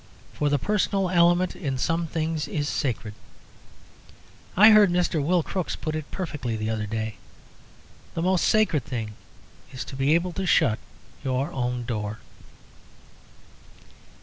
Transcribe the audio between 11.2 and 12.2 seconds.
your own door."